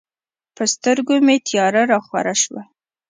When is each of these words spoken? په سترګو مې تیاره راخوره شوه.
په 0.55 0.63
سترګو 0.73 1.15
مې 1.25 1.35
تیاره 1.47 1.81
راخوره 1.91 2.35
شوه. 2.41 2.61